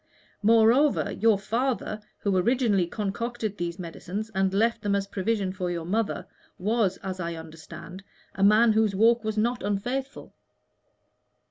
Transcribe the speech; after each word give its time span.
Moreover, 0.41 1.11
your 1.11 1.37
father, 1.37 2.01
who 2.21 2.35
originally 2.35 2.87
concocted 2.87 3.57
these 3.57 3.77
medicines 3.77 4.31
and 4.33 4.51
left 4.51 4.81
them 4.81 4.95
as 4.95 5.05
a 5.05 5.09
provision 5.09 5.53
for 5.53 5.69
your 5.69 5.85
mother, 5.85 6.25
was, 6.57 6.97
as 7.03 7.19
I 7.19 7.35
understand, 7.35 8.03
a 8.33 8.43
man 8.43 8.73
whose 8.73 8.95
walk 8.95 9.23
was 9.23 9.37
not 9.37 9.61
unfaithful." 9.61 10.33